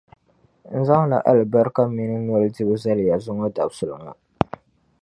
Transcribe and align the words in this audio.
N 0.77 0.85
zaŋla 0.87 1.17
alibarika 1.29 1.81
minii 1.95 2.25
noli 2.27 2.47
dibu 2.55 2.75
zali 2.83 3.03
ya 3.09 3.17
zuŋɔ 3.25 3.47
dabisili 3.55 3.95
ŋɔ. 4.03 4.13